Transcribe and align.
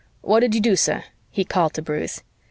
What 0.21 0.39
did 0.39 0.55
you 0.55 0.61
do, 0.61 0.75
sir?" 0.75 1.03
he 1.29 1.45
called 1.45 1.75
to 1.75 1.83
Bruce. 1.83 2.23